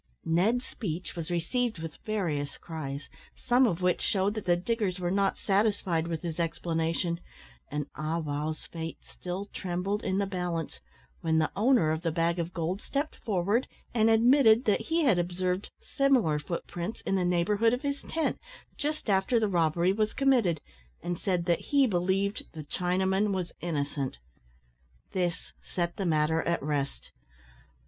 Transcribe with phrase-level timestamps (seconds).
[0.25, 5.11] Ned's speech was received with various cries; some of which shewed that the diggers were
[5.11, 7.19] not satisfied with his explanation,
[7.69, 10.79] and Ah wow's fate still trembled in the balance,
[11.19, 15.19] when the owner of the bag of gold stepped forward and admitted that he had
[15.19, 18.39] observed similar foot marks in the neighbourhood of his tent
[18.77, 20.61] just after the robbery was committed,
[21.03, 24.17] and said that he believed the Chinaman was innocent.
[25.11, 27.11] This set the matter at rest.